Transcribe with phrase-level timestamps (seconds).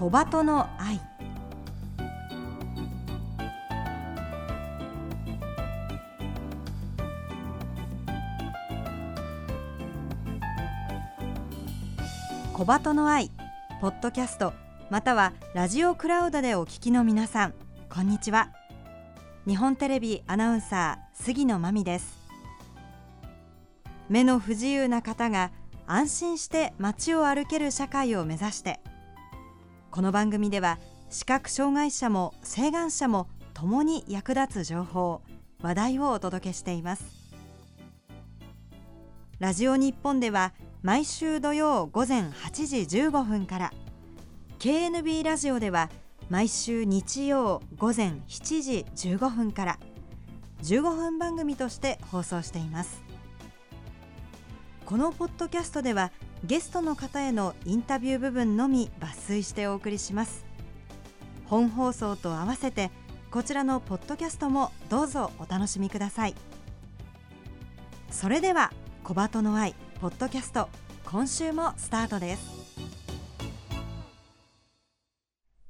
[0.00, 0.98] 小鳩の愛。
[12.54, 13.30] 小鳩の愛
[13.82, 14.54] ポッドキャスト
[14.88, 17.54] またはラジオクラウドでお聞きの皆さん
[17.90, 18.48] こんにちは。
[19.46, 22.18] 日本テレビアナウンサー杉野真美です。
[24.08, 25.50] 目の不自由な方が
[25.86, 28.80] 安心して街を歩ける社会を目指して
[29.90, 30.78] この番組では
[31.10, 35.20] 視覚障害者も晴眼者も共に役立つ情報
[35.62, 37.04] 話題をお届けしています。
[39.40, 43.72] ラジオ日本では毎週土曜午前8時15分から
[44.60, 45.90] KNB ラジオでは
[46.28, 49.78] 毎週日曜午前7時15分から
[50.62, 53.02] 15分番組として放送しています。
[54.86, 56.12] このポッドキャストでは
[56.44, 60.44] ゲストの方へのインタビュー部分のみ抜粋してお送りします。
[61.44, 62.90] 本放送と合わせて
[63.30, 66.34] こちらのポッドキャストもどうぞお楽しみください。
[68.10, 68.72] それでは
[69.04, 70.68] 小鳩の愛ポッドキャスト
[71.04, 72.60] 今週もスタートです。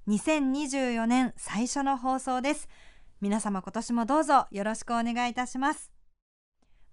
[0.09, 2.69] 2024年最初の放送です。
[3.21, 6.00] 皆様今年もどうぞよろしくお願いいたします。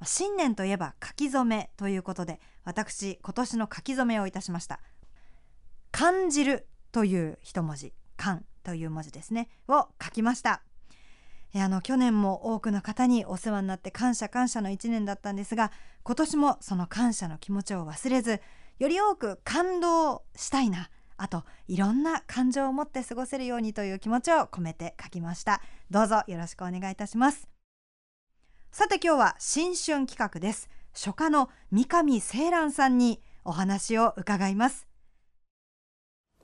[0.04, 4.80] 新年といえば書き初めということで私今年の書き初めをいたしました。
[5.92, 10.62] 感じるという一文字感という文字ですねを書きました。
[11.56, 15.72] あの去年も多くの方にお世話になって感謝感謝の1年だったんですが
[16.04, 18.42] 今年もその感謝の気持ちを忘れず
[18.80, 25.62] より多く感動したいなあといろんな感情を持って過ごせるようにという気持ちを込めて書きました。
[25.90, 27.57] どうぞよろしくお願いいたします。
[28.78, 30.70] さて今日は新春企画です。
[30.94, 34.86] 初夏の三上清蘭さんにお話を伺います。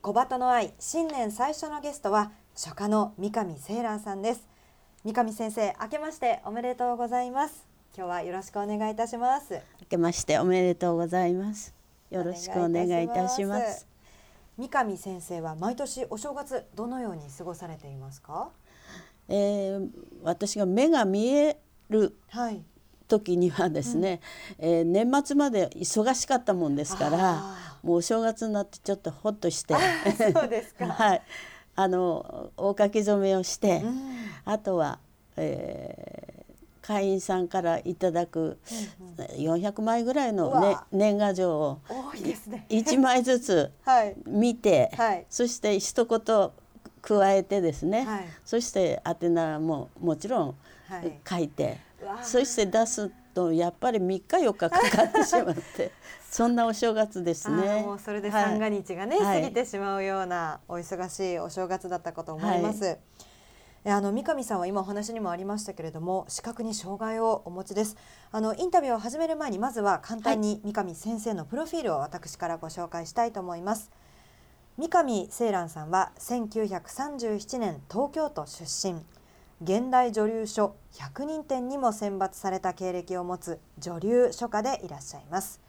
[0.01, 4.47] 小鳩の愛新年最初のゲストは初夏の三上清蘭さんです。
[5.03, 7.67] 三上先生明けましておめでとうございます。
[7.95, 9.53] 今日はよろしくお願いいたします。
[9.81, 11.75] 明けましておめでとうございます。
[12.09, 13.85] よろしくお願いいたします。
[14.57, 18.49] 三上先生は毎年お正月どのように過ごされていますか？
[19.29, 19.87] えー、
[20.23, 22.15] 私が目が見える
[23.07, 24.21] 時にはですね、
[24.59, 27.43] はいうん、えー、年末まで忙しかったもんですから
[27.83, 29.75] もうお正月になってちょっとほっとして
[30.33, 31.21] そうですか、 はい、
[31.75, 34.99] あの大書き初めをして、うん、あとは、
[35.35, 38.57] えー、会員さんからいただく
[39.37, 41.79] 400枚ぐらいの、ね、年賀状を
[42.69, 43.71] 1枚ずつ
[44.25, 46.51] 見て、はい、そして一言
[47.03, 50.55] 加えてですね、はい、そして宛名ももちろん
[51.29, 55.91] 書いて、はい、そして出すとやっぱり3日4日かかってしまって。
[56.33, 57.83] そんなお正月ですね。
[57.83, 62.85] もうそれで三が日がね、はい、過ぎてしまうようなお忙しいお正月だったかと思います。
[62.85, 67.97] はい、あの三上さんは今お話にもありましたけれども視覚に障害をお持ちです。
[68.31, 73.91] あのインタビューを始める前にまずは簡単に三上先生のプロフィールを私からご紹介したいと思います
[74.75, 79.05] 三上清蘭さんは1937年東京都出身。
[79.61, 85.61] 現代女流書100人展にも選抜された経歴を持つ女流書家でいらっしゃいます。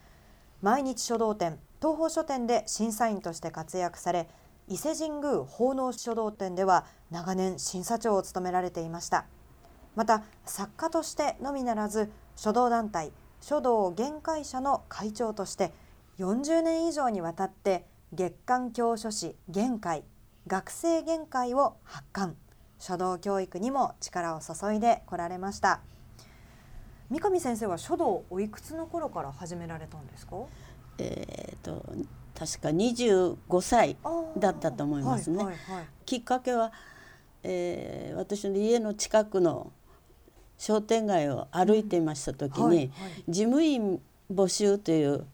[0.63, 4.27] 毎日書道展東宝書店で審査員として活躍され
[4.69, 9.27] 伊勢神宮奉納書道展では長年審査長を務められていました。
[9.97, 13.13] また作家としてのみならず書道団体
[13.43, 15.75] 書道限界者の会長として
[16.19, 20.05] 40年以上にわたって月刊教書誌限界
[20.47, 22.37] 学生限界を発刊。
[22.79, 25.81] 書道教育にも力を注いでこられました。
[27.11, 30.37] 三上先生は書道おいくつの頃から始められたんですか？
[30.99, 31.85] えーと、
[32.39, 33.97] 確か25歳
[34.39, 35.39] だったと思いますね。
[35.39, 36.73] はいはいはい、きっかけは、
[37.43, 39.73] えー、私の家の近くの
[40.57, 42.91] 商店街を歩いていました時に、うんはいはい、
[43.29, 44.01] 事務員
[44.33, 45.27] 募集という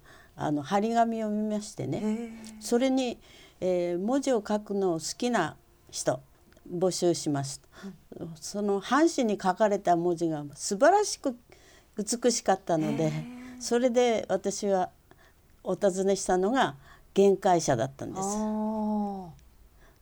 [0.42, 2.30] あの張り紙を見ましてね。
[2.60, 3.18] それに、
[3.60, 5.56] えー、文字を書くのを好きな
[5.90, 6.20] 人
[6.72, 7.60] 募集します、
[8.16, 11.36] うん、その半紙に書かれた文字が素晴らしく
[11.96, 13.12] 美しかったので
[13.58, 14.90] それで私は
[15.64, 16.76] お尋ねしたのが
[17.12, 18.28] 限界者だったんです。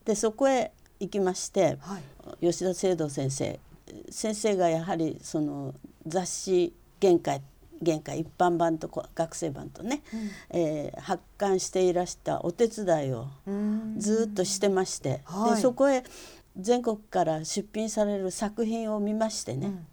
[0.05, 1.99] でそこへ行きまして、は
[2.41, 3.59] い、吉田聖堂先生。
[4.11, 5.73] 先生がやはりその
[6.05, 7.41] 雑誌限界
[7.81, 13.27] 限界一般版と学生版とね、うん、えー、発刊していらしたお手伝いを
[13.97, 16.03] ずっとしてまして、はい、でそこへ
[16.57, 19.83] 全国から出品される作品を見ましてね、うんうんうん、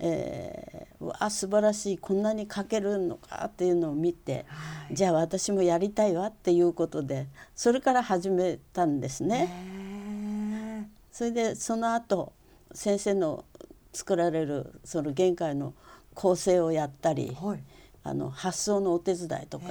[0.00, 10.88] えー、わあ素晴らしいこんなに描けるのかっていうのを見て、はい、じゃあ私もやりたいわっていうことでそれから始めたんですね。
[11.10, 12.32] それでその後
[12.72, 13.44] 先生の
[13.92, 15.74] 作られるその限界の
[16.14, 17.60] 構成をやったり、はい、
[18.04, 19.66] あの発想のお手伝いとか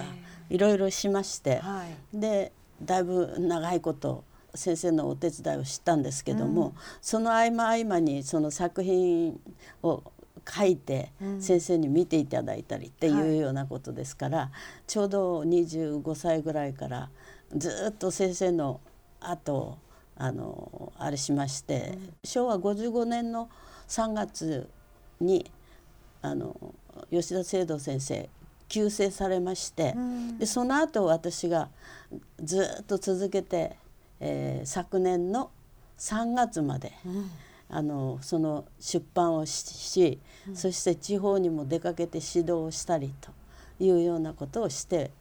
[0.50, 2.52] いろいろしまして、はい、で
[2.82, 4.24] だいぶ長いこと
[4.54, 9.40] 先生のお手伝いをしたんですけども、うん、その合間合間にその作品
[9.84, 10.04] を
[10.50, 14.50] 書いて先生に見ていただいたりっていうようなことですから、はい、
[14.88, 17.10] ちょうど25歳ぐらいから
[17.56, 18.82] ずっと先生の
[19.20, 19.78] 後
[20.16, 23.50] あのあれしまして、うん、昭和55年の
[23.88, 24.70] 3月
[25.20, 25.52] に
[26.22, 26.76] あの
[27.10, 28.30] 吉田聖堂先生
[28.68, 31.70] 急逝されまして、うん、でその後私が
[32.42, 33.76] ずっと続けて
[34.22, 35.50] えー、昨年の
[35.98, 37.32] 3月まで、うん、
[37.70, 43.32] あのその出版をし、うん、そして地方にも出かけて指導をしたりと
[43.84, 45.12] いうようなことをして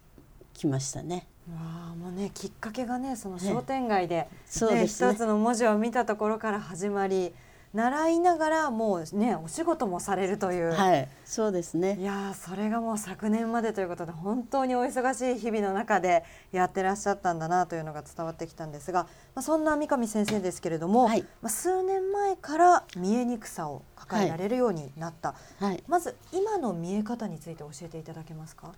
[0.53, 1.27] きましたね。
[1.51, 1.57] わ
[1.91, 7.33] あもうねきっかけがねその商店街で、ねねね、一つの文字を見たところから始まり
[7.73, 11.97] 習いながらもうねお仕事もされるという、はい、そうですね。
[11.99, 19.03] いやそれがもう昨年までということで本当にお忙しい日々の中でやってらっしゃったんだなというのが伝わってきたんですが、
[19.35, 28.73] まあ、そんな三上先生ですけれども、はい、まあ、数年前から見えにくさを抱えられるようになった、はい、まず今の見え方について教えていただけますか、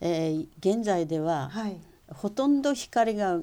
[0.00, 1.76] えー、現在では、はい、
[2.08, 3.40] ほとんど光が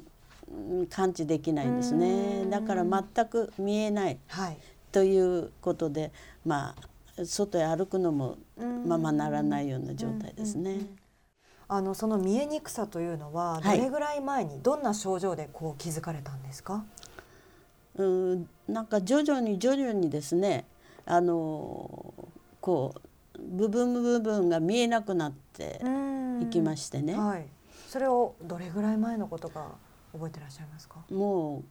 [0.89, 2.45] 感知できないんですね。
[2.49, 4.57] だから全く見えない、はい、
[4.95, 6.13] ということで
[6.45, 6.73] ま
[7.17, 8.37] あ外へ歩くのも
[8.87, 10.87] ままならないような状態ですね。
[11.67, 16.85] あのその見えにくさというのはどれぐらい前にどんな症状でこう気づかれたんですか、
[17.97, 20.63] うんなんか徐々に徐々にですね
[21.05, 22.13] あの
[22.61, 22.95] こ
[23.35, 25.81] う部分部分が見えなくなって
[26.41, 27.45] いきましてね、はい、
[27.89, 29.71] それをどれぐらい前のことか
[30.13, 30.99] 覚えてらっしゃいますか？
[31.11, 31.63] も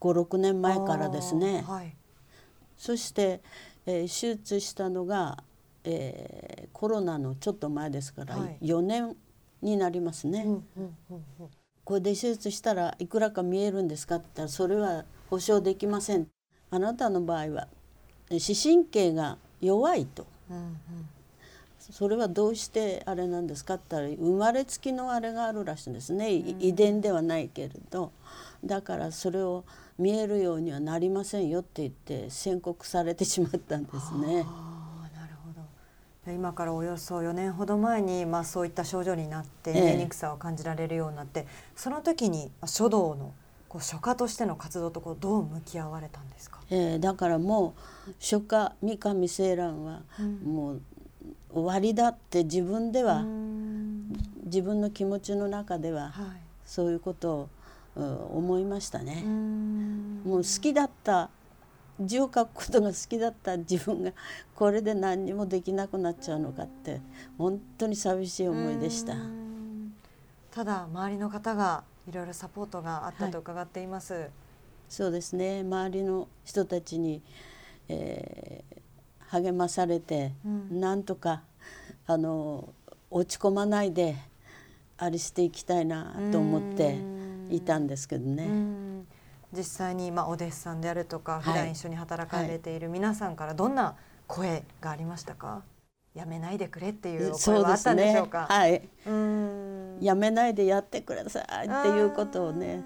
[0.00, 1.94] う56年前からですね、はい、
[2.76, 3.40] そして、
[3.86, 5.42] えー、手術したのが、
[5.84, 9.16] えー、コロナのちょっと前ですから、はい、4年
[9.62, 10.46] になりますね。
[11.84, 16.26] これで手術したらいくらか見えるんですかって言ったらそれは保証できません。
[16.70, 17.68] あなたの場合は
[18.38, 20.26] 視神経が弱いと。
[20.50, 20.76] うんうん
[21.90, 28.12] それはどうしてあれなんですかって言ったら生まれつきのあれがあるらしいんですね、遺伝ではないけれど。
[28.64, 29.64] だからそれを
[29.98, 34.34] 見えるようにはなりませんよって言って宣告されてしまったんですね。
[34.34, 35.52] なるほ
[36.26, 36.32] ど。
[36.32, 41.46] 今からおよそ4年ほど前に、まあ、そういった症状になって見えにくさを感じられるようになって、ええ、
[41.76, 43.32] その時に書道の
[43.68, 47.74] こう書家としての活動とこうどう向き合われたんですか、えー、だからも
[48.08, 50.02] う書家三上青蘭は
[50.44, 50.82] もう
[51.56, 53.24] 終わりだって自分では、
[54.44, 56.12] 自分の気持ちの中では、
[56.66, 57.48] そういうこと
[57.96, 59.22] を思いましたね。
[59.24, 61.30] もう好きだった
[61.98, 64.12] 字を書くことが好きだった自分が
[64.54, 67.00] これで何にもできなくなっちゃうのかって
[67.38, 69.14] 本当に寂しい思いでした。
[70.50, 74.12] ただ周りの方がいろいろサポートがあったと伺っています。
[74.12, 74.30] はい、
[74.90, 77.22] そうですね周りの人たちに、
[77.88, 78.76] えー、
[79.28, 81.42] 励まされて、うん、なんとか
[82.06, 82.68] あの
[83.10, 84.16] 落ち込まないで
[84.98, 87.16] あれしていきたいなと思って。
[87.48, 88.48] いたんですけどね。
[89.56, 93.94] 実際にまあお弟子さんであるとか普段一緒に働かれている皆さんからどんな
[94.26, 95.62] 声がありましたか、
[96.12, 98.40] やめないでくれっていう声はあったんでしょうか？
[98.40, 98.82] ね、はい。
[100.04, 102.82] やめないでやってくださいっていうことをね。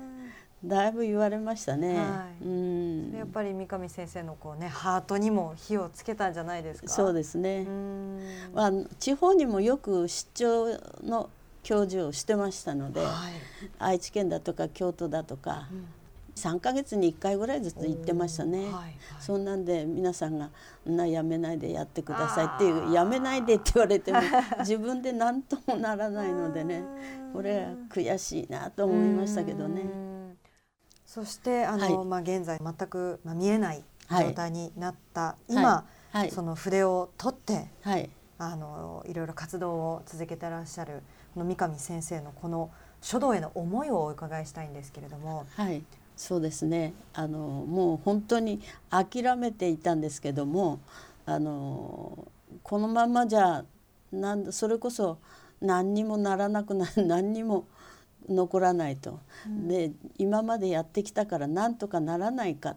[0.65, 1.97] だいぶ言われましたね。
[1.97, 3.13] はい、うん。
[3.13, 6.89] やっぱり三上先生のこうねハートにも火をつけたんじゃないですか？
[6.89, 7.67] そうですね。
[8.55, 11.31] まあ地方にもよく出張の
[11.63, 13.11] 教授をしてましたので、はい、
[13.79, 15.87] 愛知県だとか京都だとか、うん、
[16.35, 20.51] 3か月に1回ぐらいずつ行ってましたね、はいはい、そんなんで皆さんが
[20.87, 24.21] 「なやめないでやってください」っていう「やめないで」って言われても
[24.61, 26.83] 自分で何ともならないのでね。
[27.33, 30.10] これは悔しいなと思いましたけどね。
[31.13, 35.85] そしてあの、はい、まあ、現在全く、まあ、見えない状態になった今、
[36.31, 41.03] その筆を取って、はい、あのいろいろ活動を続けてらっしゃる
[41.35, 42.71] この三上先生のこの
[43.03, 45.47] 書道への思いをお伺いしたいんですけれども。
[45.57, 45.83] はい。
[46.17, 46.93] そうですね。
[47.13, 50.79] あのもう本当に諦めていたんですけども
[51.27, 52.29] あの
[52.63, 53.65] このままじゃ
[54.13, 55.19] なんそれこそ
[55.61, 57.65] 何にもならなくなる何にも
[58.31, 62.77] 残らないと、うん、で今までやってきたからなんとかならないか。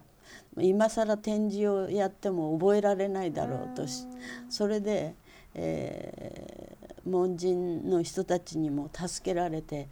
[0.57, 4.05] 今更展示をやっても覚えられないだろうとし
[4.49, 5.15] それで、
[5.53, 9.87] えー、門人の人たちにも助けられて、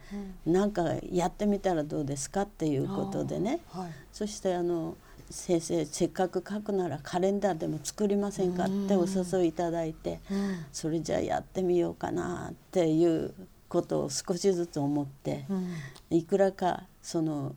[0.46, 4.96] うん、なんかやってみたらどうですかっていうことでね、はい、そしてあの
[5.30, 13.32] 先生せっかく書くならカレンダーでも作りませんかってお誘いいただいて、うん、それじゃあやってみようかなっていう
[13.72, 15.72] ことを少しずつ思って、うん、
[16.10, 17.54] いくらかその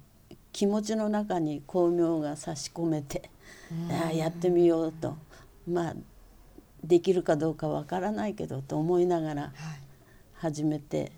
[0.54, 3.30] 気持ちの中に巧妙が差し込めて、
[3.70, 5.18] うん、やってみようと。
[5.68, 5.96] まあ
[6.86, 9.52] できるかどうかわからないけどと思いながら
[10.36, 11.12] 始めて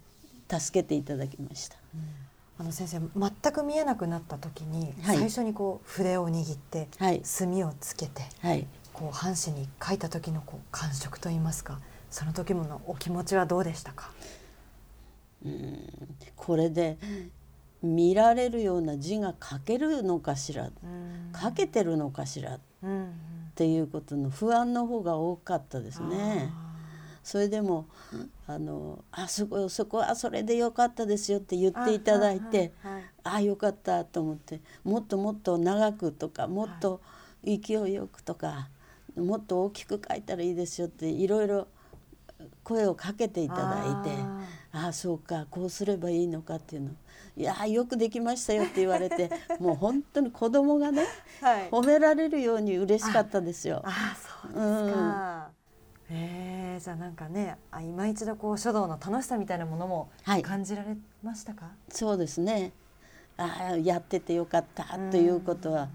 [0.50, 1.76] 助けていただきました。
[1.94, 2.02] うん。
[2.60, 14.10] あの先生全く見えなくなった時に、はい、最初にこう筆を握って、はい、墨をつけて、はい、こう半紙に書いた時のこう感触といいますかその時ものお気持ちはどうでしたか？
[15.48, 16.98] うんこれで
[17.84, 20.72] 見られるような字が書けるのかしら
[21.40, 22.60] 書けてるのかしらっ
[23.56, 26.52] ていうことの不安の方が多かったですね。
[27.24, 27.88] それでも
[28.48, 32.72] 「あのあそこそこはそれでよかったですよ」って言っていただいて
[33.26, 37.02] ああよかったと思ってもっともっと長くとかもっと
[37.44, 38.70] 勢いよくとか
[39.18, 41.68] もっと大きく書いたらいいですよっていろいろ
[42.64, 44.16] 声をかけていただいて
[44.84, 46.92] ああ そうかこうすればいいのかっていうの
[47.36, 49.30] いやよくできましたよって言われて
[49.60, 51.06] もう本当に子供がね、
[51.42, 53.82] はい、褒められるように嬉しかったですよ。
[53.84, 55.50] あ そうですか、
[56.10, 56.16] うん。
[56.16, 60.10] えー、じゃあなんかねあ今一度こう書道の楽しさみたいなものも
[60.44, 62.72] 感じられましたか、はい、そうですね。
[63.38, 65.90] あやっててよかったということは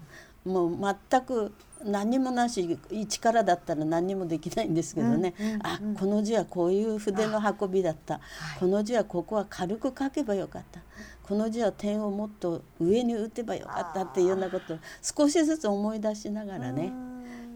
[0.45, 1.53] もう全く
[1.85, 8.19] 何もなし一からだったら何もできないんですけどね、うんうんうん、あこの字はこういう筆の運びだった、
[8.59, 10.81] この字はここは軽く書けばよかった。
[11.23, 16.91] この字は点をもっと上に打てばよかったっていうようなことを少しずつ思い出しながらね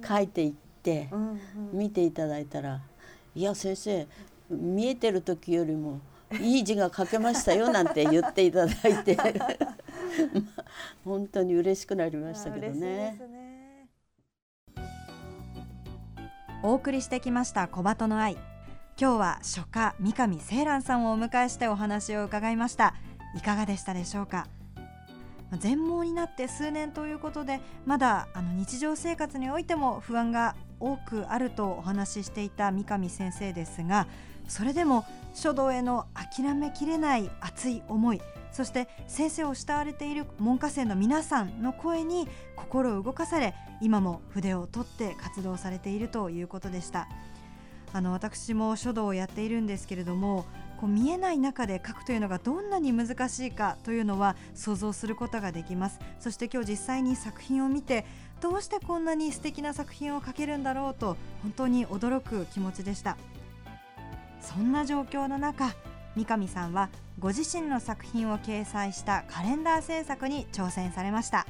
[0.07, 0.67] 書いていって。
[0.87, 1.09] て
[1.73, 2.81] 見ていただいたら
[3.35, 4.07] 「いや先生
[4.49, 5.99] 見えてる時よりも
[6.39, 9.17] いい字が書けましたよ」なんて言っていただいて。
[11.03, 13.19] 本当に嬉しくなりましたけどね。
[16.67, 18.33] お送りしてきました小鳩の愛。
[18.99, 22.93] 今日は書家三上清蘭さんをお迎えしてお話を伺いました。
[23.37, 24.47] いかがでしたでしょうか？
[25.59, 34.05] 全盲になって数年ということでまだあの日常生活においても不安が多くあるとお話ししていた三上先生ですが
[34.47, 47.07] それでも書道への諦めきれない熱い思いそして先生を慕われている門下生の皆さんの声に心を動かされ今も筆を取って活動されているということでした。
[47.93, 50.45] あの私も書道をやっているんですけれども
[50.77, 55.99] こう見えない中で書くというのがどんなに難しいかというのは想像することができます。
[56.19, 58.05] そして今日実際に作品を見て
[58.41, 63.17] どうしてこんなに素敵な作品を書けるんだろうと本当に驚く気持ちでした。
[64.41, 65.73] そんな状況の中
[66.15, 66.89] 三上さんは
[67.19, 71.45] ご自身の作品を掲載したカレンダー制作に挑戦されました。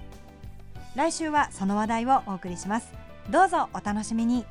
[0.96, 2.91] 来週はその話題をお送りします。
[3.29, 4.46] どうぞお楽しみに。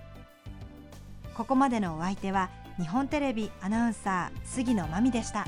[1.34, 5.46] ここまでのお相手は日本テレビアナウンサー杉野真美でした。